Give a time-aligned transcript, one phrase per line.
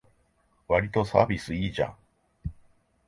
[0.67, 1.95] わりとサービスいいじゃん